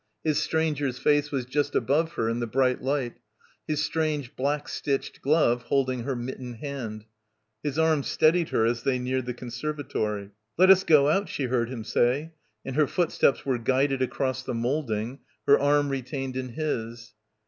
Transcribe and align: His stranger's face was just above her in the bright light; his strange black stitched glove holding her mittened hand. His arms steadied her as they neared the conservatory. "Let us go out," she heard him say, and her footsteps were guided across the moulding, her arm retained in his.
His 0.23 0.41
stranger's 0.41 0.97
face 0.97 1.31
was 1.31 1.45
just 1.45 1.75
above 1.75 2.13
her 2.13 2.27
in 2.27 2.39
the 2.39 2.47
bright 2.47 2.81
light; 2.81 3.17
his 3.67 3.83
strange 3.83 4.35
black 4.35 4.67
stitched 4.67 5.21
glove 5.21 5.61
holding 5.61 6.05
her 6.05 6.15
mittened 6.15 6.55
hand. 6.55 7.05
His 7.61 7.77
arms 7.77 8.07
steadied 8.07 8.49
her 8.49 8.65
as 8.65 8.81
they 8.81 8.97
neared 8.97 9.27
the 9.27 9.35
conservatory. 9.35 10.31
"Let 10.57 10.71
us 10.71 10.83
go 10.83 11.07
out," 11.07 11.29
she 11.29 11.43
heard 11.43 11.69
him 11.69 11.83
say, 11.83 12.31
and 12.65 12.75
her 12.75 12.87
footsteps 12.87 13.45
were 13.45 13.59
guided 13.59 14.01
across 14.01 14.41
the 14.41 14.55
moulding, 14.55 15.19
her 15.45 15.59
arm 15.59 15.89
retained 15.89 16.35
in 16.35 16.49
his. 16.49 17.13